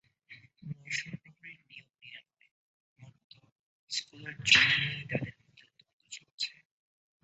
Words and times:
নৈশপ্রহরী 0.69 1.53
নিয়োগ 1.61 1.89
নিয়ে 2.01 2.19
নয়, 2.27 2.49
মূলত 2.99 3.31
স্কুলের 3.91 4.35
জমি 4.43 4.75
নিয়েই 4.81 5.05
তাঁদের 5.09 5.35
মধ্যে 5.39 5.65
দ্বন্দ্ব 5.69 6.05
চলছে। 6.11 6.53